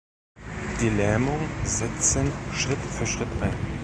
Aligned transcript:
Die 0.81 0.89
Lähmung 0.89 1.39
setzen 1.63 2.31
Schritt 2.53 2.79
für 2.89 3.05
Schritt 3.05 3.27
ein. 3.39 3.53